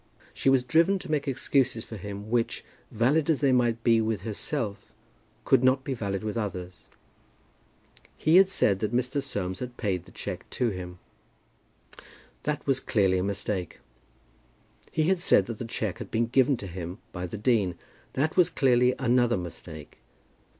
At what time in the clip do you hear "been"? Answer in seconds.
16.09-16.25